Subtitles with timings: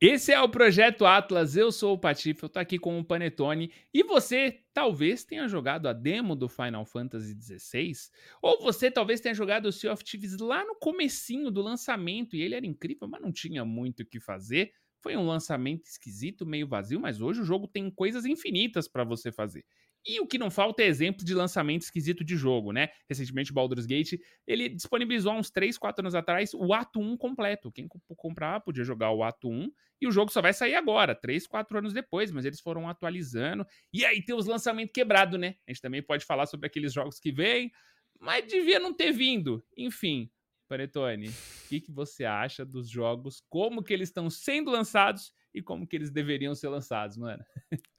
[0.00, 3.72] Esse é o Projeto Atlas, eu sou o Patife, eu tô aqui com o Panetone
[3.92, 7.94] e você talvez tenha jogado a demo do Final Fantasy XVI
[8.40, 12.42] ou você talvez tenha jogado o Sea of Thieves lá no comecinho do lançamento e
[12.42, 14.70] ele era incrível, mas não tinha muito o que fazer.
[15.00, 19.32] Foi um lançamento esquisito, meio vazio, mas hoje o jogo tem coisas infinitas para você
[19.32, 19.64] fazer.
[20.08, 22.88] E o que não falta é exemplo de lançamento esquisito de jogo, né?
[23.06, 24.14] Recentemente, Baldur's Gate,
[24.46, 27.70] ele disponibilizou há uns 3, 4 anos atrás o ato 1 completo.
[27.70, 27.86] Quem
[28.16, 31.76] comprar podia jogar o ato 1 e o jogo só vai sair agora, 3, 4
[31.76, 33.66] anos depois, mas eles foram atualizando.
[33.92, 35.56] E aí tem os lançamentos quebrados, né?
[35.66, 37.70] A gente também pode falar sobre aqueles jogos que vêm,
[38.18, 39.62] mas devia não ter vindo.
[39.76, 40.30] Enfim,
[40.68, 45.60] Panetone, o que, que você acha dos jogos, como que eles estão sendo lançados e
[45.60, 47.44] como que eles deveriam ser lançados, mano?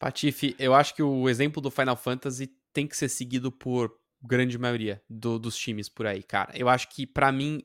[0.00, 4.58] Patife, eu acho que o exemplo do Final Fantasy tem que ser seguido por grande
[4.58, 6.56] maioria do, dos times por aí, cara.
[6.56, 7.62] Eu acho que, para mim.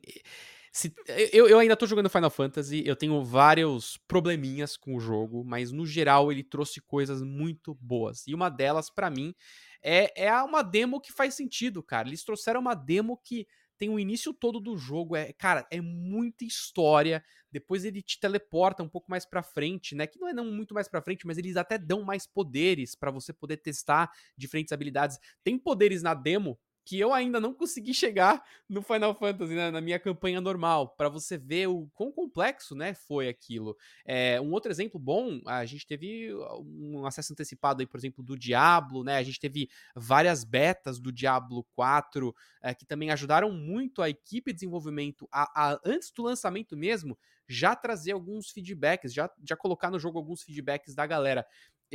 [0.69, 0.93] Se,
[1.31, 5.71] eu, eu ainda tô jogando Final Fantasy, eu tenho vários probleminhas com o jogo, mas
[5.71, 8.27] no geral ele trouxe coisas muito boas.
[8.27, 9.33] E uma delas, para mim,
[9.81, 12.09] é, é uma demo que faz sentido, cara.
[12.09, 13.47] Eles trouxeram uma demo que
[13.77, 17.23] tem o início todo do jogo, é, cara, é muita história.
[17.51, 20.07] Depois ele te teleporta um pouco mais para frente, né?
[20.07, 23.11] Que não é não muito mais para frente, mas eles até dão mais poderes para
[23.11, 25.19] você poder testar diferentes habilidades.
[25.43, 29.81] Tem poderes na demo que eu ainda não consegui chegar no Final Fantasy, né, na
[29.81, 33.75] minha campanha normal, para você ver o quão complexo, né, foi aquilo.
[34.05, 38.37] É, um outro exemplo bom, a gente teve um acesso antecipado aí, por exemplo, do
[38.37, 44.03] Diablo, né, a gente teve várias betas do Diablo 4, é, que também ajudaram muito
[44.03, 49.29] a equipe de desenvolvimento a, a, antes do lançamento mesmo, já trazer alguns feedbacks, já,
[49.43, 51.45] já colocar no jogo alguns feedbacks da galera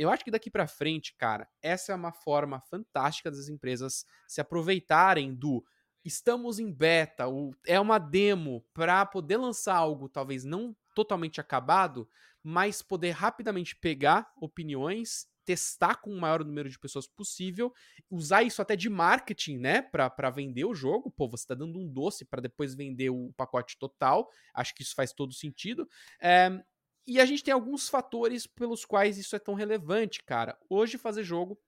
[0.01, 4.41] eu acho que daqui para frente, cara, essa é uma forma fantástica das empresas se
[4.41, 5.63] aproveitarem do
[6.03, 12.09] estamos em beta, ou é uma demo para poder lançar algo talvez não totalmente acabado,
[12.43, 17.73] mas poder rapidamente pegar opiniões, testar com o maior número de pessoas possível,
[18.09, 21.11] usar isso até de marketing, né, para vender o jogo.
[21.11, 24.29] Pô, você tá dando um doce para depois vender o pacote total.
[24.53, 25.87] Acho que isso faz todo sentido.
[26.21, 26.63] É,
[27.05, 30.57] e a gente tem alguns fatores pelos quais isso é tão relevante, cara.
[30.69, 31.59] Hoje fazer jogo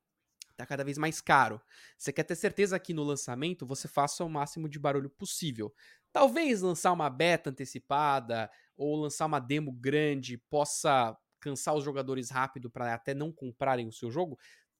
[0.55, 1.61] tá cada vez mais caro.
[1.97, 5.73] Você quer ter certeza que no lançamento você faça o máximo de barulho possível.
[6.11, 12.69] Talvez lançar uma beta antecipada ou lançar uma demo grande possa cansar os jogadores rápido
[12.69, 14.37] para até não comprarem o seu jogo.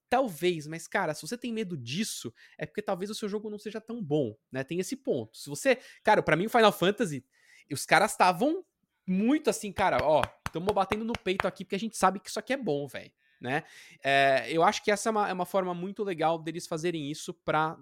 [0.08, 3.58] Talvez, mas cara, se você tem medo disso, é porque talvez o seu jogo não
[3.58, 4.62] seja tão bom, né?
[4.62, 5.36] Tem esse ponto.
[5.36, 7.24] Se você, cara, para mim o Final Fantasy,
[7.70, 8.64] os caras estavam
[9.06, 10.22] muito assim, cara, ó,
[10.58, 13.12] estamos batendo no peito aqui porque a gente sabe que isso aqui é bom, velho.
[13.40, 13.64] Né?
[14.02, 17.34] É, eu acho que essa é uma, é uma forma muito legal deles fazerem isso
[17.34, 17.76] para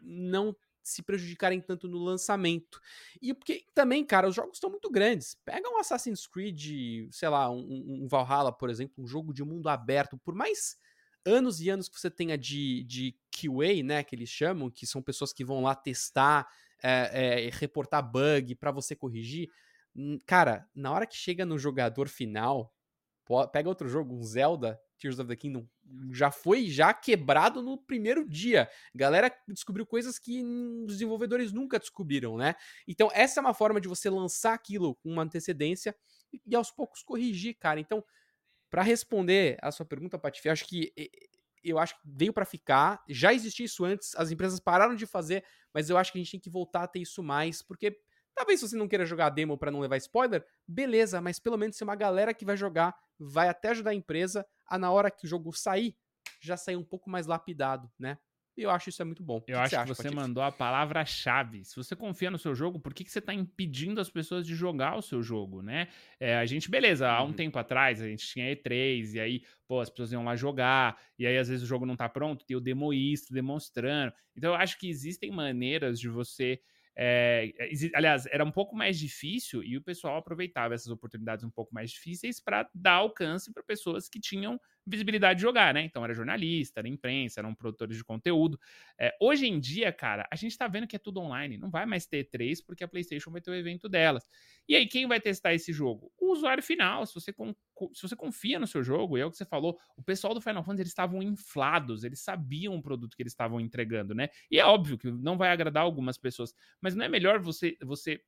[0.00, 2.80] não se prejudicarem tanto no lançamento.
[3.20, 5.34] E porque também, cara, os jogos estão muito grandes.
[5.44, 9.68] Pega um Assassin's Creed, sei lá, um, um, Valhalla, por exemplo, um jogo de mundo
[9.68, 10.76] aberto, por mais
[11.24, 15.02] anos e anos que você tenha de, de QA, né, que eles chamam, que são
[15.02, 16.46] pessoas que vão lá testar,
[16.80, 19.50] é, é, reportar bug para você corrigir.
[20.26, 22.74] Cara, na hora que chega no jogador final,
[23.52, 25.66] pega outro jogo, um Zelda, Tears of the Kingdom,
[26.12, 28.68] já foi já quebrado no primeiro dia.
[28.94, 32.54] Galera descobriu coisas que os desenvolvedores nunca descobriram, né?
[32.86, 35.94] Então, essa é uma forma de você lançar aquilo com uma antecedência
[36.46, 37.80] e aos poucos corrigir, cara.
[37.80, 38.04] Então,
[38.70, 40.92] para responder a sua pergunta, Patife, acho que
[41.62, 43.02] eu acho que veio para ficar.
[43.08, 46.30] Já existia isso antes, as empresas pararam de fazer, mas eu acho que a gente
[46.30, 47.98] tem que voltar a ter isso mais, porque
[48.36, 51.74] Talvez se você não queira jogar demo para não levar spoiler, beleza, mas pelo menos
[51.76, 55.24] se uma galera que vai jogar vai até ajudar a empresa a na hora que
[55.24, 55.96] o jogo sair,
[56.38, 58.18] já sair um pouco mais lapidado, né?
[58.56, 59.42] E eu acho isso é muito bom.
[59.46, 61.62] Eu acho que, que você mandou a palavra-chave.
[61.64, 64.54] Se você confia no seu jogo, por que, que você está impedindo as pessoas de
[64.54, 65.88] jogar o seu jogo, né?
[66.18, 67.32] É, a gente, beleza, há um uhum.
[67.34, 71.26] tempo atrás a gente tinha E3, e aí, pô, as pessoas iam lá jogar, e
[71.26, 74.12] aí às vezes o jogo não tá pronto, tem o demoísta demonstrando.
[74.34, 76.58] Então eu acho que existem maneiras de você
[76.96, 77.52] é,
[77.94, 81.90] aliás, era um pouco mais difícil e o pessoal aproveitava essas oportunidades um pouco mais
[81.90, 85.82] difíceis para dar alcance para pessoas que tinham visibilidade de jogar, né?
[85.82, 88.58] Então era jornalista, era imprensa, eram produtores de conteúdo.
[88.98, 91.58] É, hoje em dia, cara, a gente tá vendo que é tudo online.
[91.58, 94.24] Não vai mais ter três porque a PlayStation vai ter o evento delas.
[94.68, 96.12] E aí, quem vai testar esse jogo?
[96.18, 97.04] O usuário final.
[97.06, 97.32] Se você,
[97.94, 100.40] se você confia no seu jogo, e é o que você falou, o pessoal do
[100.40, 104.28] Final Fantasy eles estavam inflados, eles sabiam o produto que eles estavam entregando, né?
[104.50, 108.20] E é óbvio que não vai agradar algumas pessoas, mas não é melhor você, você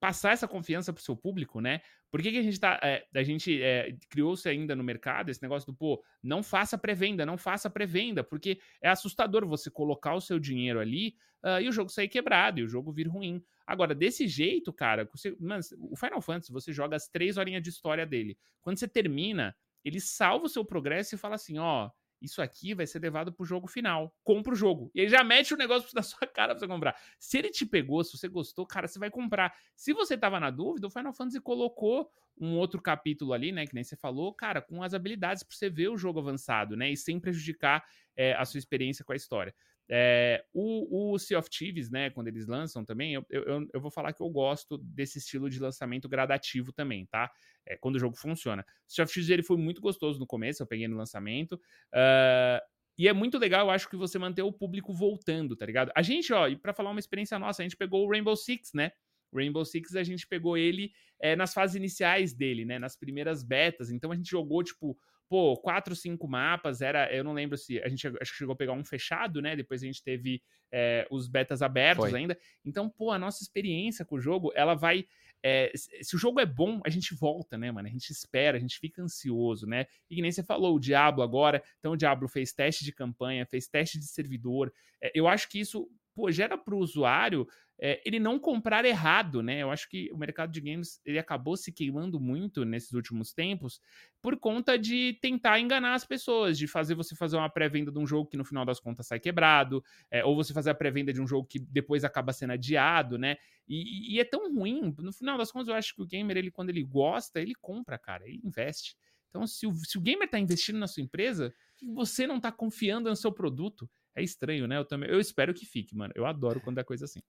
[0.00, 1.80] passar essa confiança pro seu público, né?
[2.10, 2.78] Por que, que a gente tá.
[2.82, 7.26] É, a gente é, criou-se ainda no mercado esse negócio do, pô, não faça pré-venda,
[7.26, 11.72] não faça pré-venda, porque é assustador você colocar o seu dinheiro ali uh, e o
[11.72, 13.42] jogo sair quebrado e o jogo vir ruim.
[13.66, 17.70] Agora, desse jeito, cara, você, mano, o Final Fantasy, você joga as três horinhas de
[17.70, 18.38] história dele.
[18.60, 21.90] Quando você termina, ele salva o seu progresso e fala assim: ó,
[22.24, 24.14] isso aqui vai ser levado pro jogo final.
[24.22, 24.90] Compra o jogo.
[24.94, 26.96] E ele já mete o negócio na sua cara pra você comprar.
[27.18, 29.54] Se ele te pegou, se você gostou, cara, você vai comprar.
[29.76, 32.10] Se você tava na dúvida, o Final Fantasy colocou
[32.40, 35.70] um outro capítulo ali, né, que nem você falou, cara, com as habilidades para você
[35.70, 37.84] ver o jogo avançado, né, e sem prejudicar
[38.16, 39.54] é, a sua experiência com a história.
[39.90, 43.90] É, o, o Sea of Thieves, né, quando eles lançam também, eu, eu, eu, vou
[43.90, 47.30] falar que eu gosto desse estilo de lançamento gradativo também, tá?
[47.66, 48.64] É, quando o jogo funciona.
[48.88, 51.54] O Sea of Thieves ele foi muito gostoso no começo, eu peguei no lançamento.
[51.92, 52.60] Uh,
[52.96, 55.90] e é muito legal, eu acho, que você manter o público voltando, tá ligado?
[55.94, 58.72] A gente, ó, e pra falar uma experiência nossa, a gente pegou o Rainbow Six,
[58.72, 58.92] né?
[59.34, 62.78] Rainbow Six, a gente pegou ele é, nas fases iniciais dele, né?
[62.78, 63.90] Nas primeiras betas.
[63.90, 64.96] Então a gente jogou, tipo,
[65.34, 68.56] pô, quatro, cinco mapas, era, eu não lembro se a gente acho que chegou a
[68.56, 69.56] pegar um fechado, né?
[69.56, 70.40] Depois a gente teve
[70.70, 72.16] é, os betas abertos Foi.
[72.16, 72.38] ainda.
[72.64, 75.04] Então, pô, a nossa experiência com o jogo, ela vai.
[75.42, 77.88] É, se o jogo é bom, a gente volta, né, mano?
[77.88, 79.86] A gente espera, a gente fica ansioso, né?
[80.08, 81.60] E que nem você falou, o Diablo agora.
[81.80, 84.72] Então, o Diablo fez teste de campanha, fez teste de servidor.
[85.02, 87.46] É, eu acho que isso, pô, gera pro usuário
[87.80, 89.60] é, ele não comprar errado, né?
[89.60, 93.80] Eu acho que o mercado de games ele acabou se queimando muito nesses últimos tempos
[94.22, 98.06] por conta de tentar enganar as pessoas, de fazer você fazer uma pré-venda de um
[98.06, 101.20] jogo que no final das contas sai quebrado, é, ou você fazer a pré-venda de
[101.20, 103.36] um jogo que depois acaba sendo adiado, né?
[103.68, 104.94] E, e, é tão ruim.
[104.98, 107.98] No final das contas, eu acho que o gamer, ele quando ele gosta, ele compra,
[107.98, 108.96] cara, ele investe.
[109.30, 111.52] Então, se o, se o gamer tá investindo na sua empresa,
[111.92, 114.78] você não tá confiando no seu produto, é estranho, né?
[114.78, 116.12] Eu também, eu espero que fique, mano.
[116.16, 117.20] Eu adoro quando é coisa assim.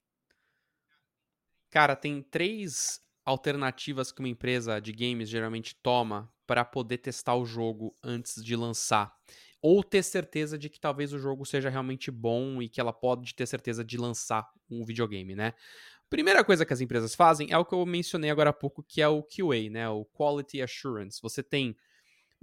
[1.70, 7.46] Cara, tem três alternativas que uma empresa de games geralmente toma para poder testar o
[7.46, 9.12] jogo antes de lançar.
[9.62, 13.34] Ou ter certeza de que talvez o jogo seja realmente bom e que ela pode
[13.34, 15.54] ter certeza de lançar um videogame, né?
[16.08, 19.02] Primeira coisa que as empresas fazem é o que eu mencionei agora há pouco, que
[19.02, 19.90] é o QA, né?
[19.90, 21.20] O Quality Assurance.
[21.22, 21.76] Você tem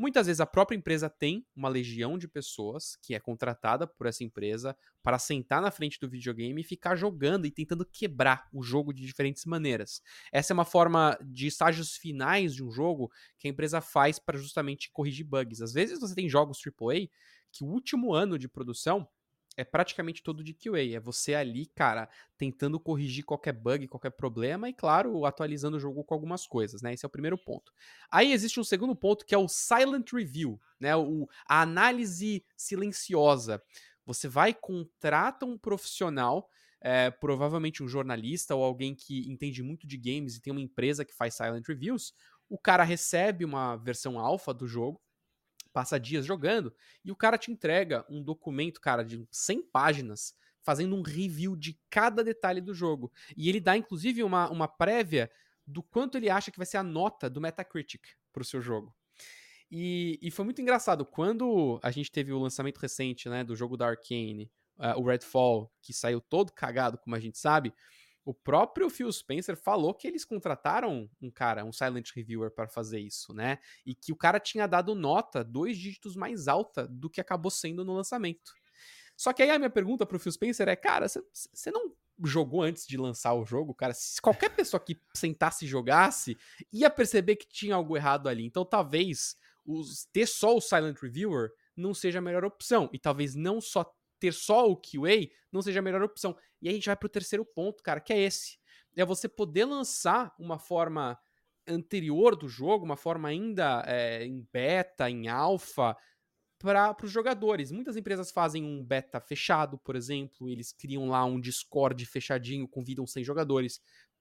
[0.02, 4.24] Muitas vezes a própria empresa tem uma legião de pessoas que é contratada por essa
[4.24, 8.92] empresa para sentar na frente do videogame e ficar jogando e tentando quebrar o jogo
[8.92, 10.02] de diferentes maneiras.
[10.32, 14.36] Essa é uma forma de estágios finais de um jogo que a empresa faz para
[14.36, 15.62] justamente corrigir bugs.
[15.62, 17.06] Às vezes você tem jogos AAA
[17.52, 19.06] que o último ano de produção
[19.56, 20.96] é praticamente todo de QA.
[20.96, 26.04] É você ali, cara, tentando corrigir qualquer bug, qualquer problema e, claro, atualizando o jogo
[26.04, 26.94] com algumas coisas, né?
[26.94, 27.72] Esse é o primeiro ponto.
[28.10, 30.96] Aí existe um segundo ponto que é o silent review, né?
[30.96, 33.62] O, a análise silenciosa.
[34.04, 36.48] Você vai, contrata um profissional,
[36.80, 41.04] é, provavelmente um jornalista ou alguém que entende muito de games e tem uma empresa
[41.04, 42.12] que faz silent reviews.
[42.48, 45.00] O cara recebe uma versão alfa do jogo
[45.72, 46.74] passa dias jogando,
[47.04, 51.78] e o cara te entrega um documento, cara, de 100 páginas, fazendo um review de
[51.90, 53.12] cada detalhe do jogo.
[53.36, 55.30] E ele dá, inclusive, uma, uma prévia
[55.66, 58.02] do quanto ele acha que vai ser a nota do Metacritic
[58.32, 58.94] pro seu jogo.
[59.70, 63.76] E, e foi muito engraçado, quando a gente teve o lançamento recente, né, do jogo
[63.76, 67.72] da Arkane, uh, o Redfall, que saiu todo cagado, como a gente sabe,
[68.24, 73.00] o próprio Phil Spencer falou que eles contrataram um cara, um silent reviewer, para fazer
[73.00, 73.58] isso, né?
[73.84, 77.84] E que o cara tinha dado nota dois dígitos mais alta do que acabou sendo
[77.84, 78.52] no lançamento.
[79.16, 82.86] Só que aí a minha pergunta pro Phil Spencer é, cara, você não jogou antes
[82.86, 83.92] de lançar o jogo, cara?
[83.92, 86.36] Se qualquer pessoa que sentasse e jogasse,
[86.72, 88.44] ia perceber que tinha algo errado ali.
[88.44, 92.88] Então talvez os, ter só o silent reviewer não seja a melhor opção.
[92.92, 93.84] E talvez não só
[94.22, 96.36] ter só o QA não seja a melhor opção.
[96.60, 98.56] E aí a gente vai pro terceiro ponto, cara, que é esse.
[98.96, 101.18] É você poder lançar uma forma
[101.66, 105.96] anterior do jogo, uma forma ainda é, em beta, em alfa,
[106.56, 107.72] para os jogadores.
[107.72, 113.04] Muitas empresas fazem um beta fechado, por exemplo, eles criam lá um Discord fechadinho, convidam
[113.04, 113.80] 100 jogadores,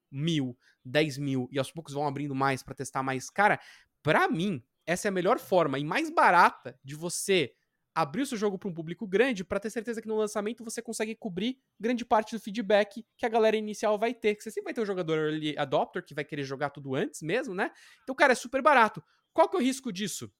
[0.09, 3.29] mil, 10 mil, e aos poucos vão abrindo mais para testar mais.
[3.29, 3.59] Cara,
[4.01, 7.53] para mim, essa é a melhor forma e mais barata de você
[7.93, 10.81] abrir o seu jogo para um público grande para ter certeza que no lançamento você
[10.81, 14.35] consegue cobrir grande parte do feedback que a galera inicial vai ter.
[14.35, 17.21] Que você sempre vai ter o jogador early adopter que vai querer jogar tudo antes
[17.21, 17.71] mesmo, né?
[18.03, 19.03] Então, cara, é super barato.
[19.33, 20.31] Qual que é o risco disso?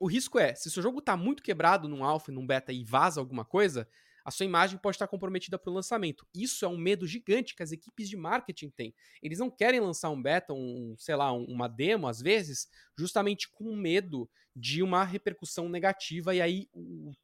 [0.00, 2.84] O risco é, se o seu jogo tá muito quebrado num alpha, num beta e
[2.84, 3.88] vaza alguma coisa,
[4.28, 6.26] a sua imagem pode estar comprometida para o lançamento.
[6.34, 8.94] Isso é um medo gigante que as equipes de marketing têm.
[9.22, 13.74] Eles não querem lançar um beta, um, sei lá, uma demo, às vezes, justamente com
[13.74, 16.68] medo de uma repercussão negativa e aí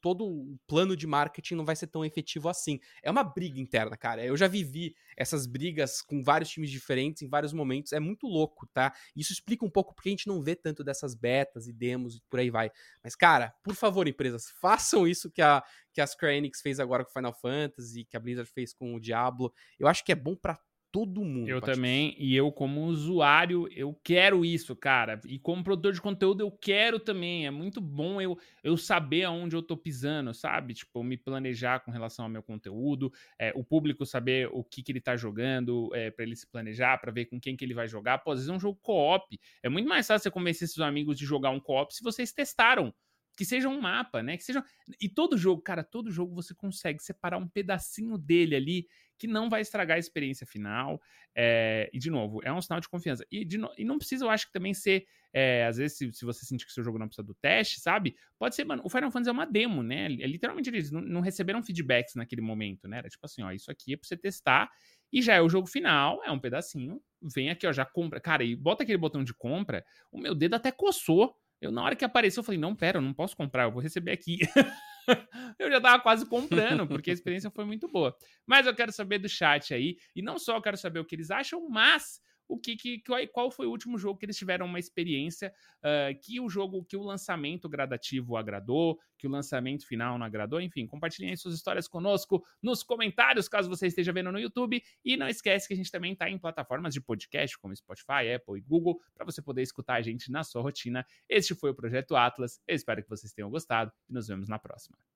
[0.01, 2.79] todo o plano de marketing não vai ser tão efetivo assim.
[3.03, 4.25] É uma briga interna, cara.
[4.25, 7.93] Eu já vivi essas brigas com vários times diferentes em vários momentos.
[7.93, 8.93] É muito louco, tá?
[9.17, 12.23] Isso explica um pouco porque a gente não vê tanto dessas betas e demos e
[12.29, 12.71] por aí vai.
[13.03, 15.63] Mas, cara, por favor, empresas, façam isso que a,
[15.93, 19.01] que a Square Enix fez agora com Final Fantasy, que a Blizzard fez com o
[19.01, 19.53] Diablo.
[19.79, 20.59] Eu acho que é bom para
[20.95, 21.49] todo mundo.
[21.49, 25.21] Eu também, e eu como usuário, eu quero isso, cara.
[25.27, 27.49] E como produtor de conteúdo, eu quero também.
[27.49, 30.73] É muito bom eu, eu saber aonde eu tô pisando, sabe?
[30.73, 34.93] Tipo, me planejar com relação ao meu conteúdo, é, o público saber o que, que
[34.93, 37.89] ele tá jogando, é, para ele se planejar, para ver com quem que ele vai
[37.89, 38.19] jogar.
[38.19, 39.37] Pô, às vezes é um jogo co-op.
[39.65, 42.95] É muito mais fácil você convencer seus amigos de jogar um co-op se vocês testaram
[43.37, 44.37] que seja um mapa, né?
[44.37, 44.65] Que seja
[45.01, 48.87] e todo jogo, cara, todo jogo você consegue separar um pedacinho dele ali
[49.19, 51.01] que não vai estragar a experiência final.
[51.37, 51.91] É...
[51.93, 53.25] e de novo, é um sinal de confiança.
[53.31, 53.71] E, de no...
[53.77, 55.67] e não precisa, eu acho que também ser, é...
[55.67, 58.17] às vezes, se, se, você sentir que seu jogo não precisa do teste, sabe?
[58.39, 58.83] Pode ser, mano.
[58.85, 60.07] O Final Fantasy é uma demo, né?
[60.07, 62.99] É, literalmente eles não, não receberam feedbacks naquele momento, né?
[62.99, 64.71] Era tipo assim, ó, isso aqui é pra você testar.
[65.13, 67.01] E já é o jogo final, é um pedacinho.
[67.23, 68.21] Vem aqui, ó, já compra.
[68.21, 69.85] Cara, e bota aquele botão de compra.
[70.11, 73.03] O meu dedo até coçou eu, na hora que apareceu, eu falei, não, pera, eu
[73.03, 74.39] não posso comprar, eu vou receber aqui.
[75.59, 78.17] eu já tava quase comprando, porque a experiência foi muito boa.
[78.47, 81.15] Mas eu quero saber do chat aí, e não só eu quero saber o que
[81.15, 84.79] eles acham, mas o que, que, qual foi o último jogo que eles tiveram uma
[84.79, 90.27] experiência uh, que o jogo, que o lançamento gradativo agradou, que o lançamento final não
[90.27, 95.17] agradou, enfim, compartilhem suas histórias conosco nos comentários, caso você esteja vendo no YouTube, e
[95.17, 98.61] não esquece que a gente também está em plataformas de podcast como Spotify, Apple e
[98.61, 101.07] Google, para você poder escutar a gente na sua rotina.
[101.29, 104.59] Este foi o Projeto Atlas, eu espero que vocês tenham gostado e nos vemos na
[104.59, 105.05] próxima.